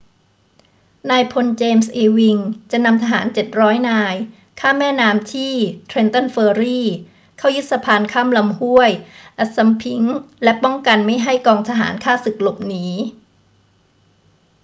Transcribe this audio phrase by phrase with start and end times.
[1.09, 3.25] นายพล james ewing จะนำทหาร
[3.57, 4.15] 700 นาย
[4.59, 5.53] ข้ามแม่น้ำที่
[5.89, 6.79] trenton ferry
[7.37, 8.91] เข้ายึดสะพานข้ามลำห้วย
[9.43, 10.05] assunpink
[10.43, 12.85] และป้องกันไม่ให้กองทหารข้าศึกหลบหนี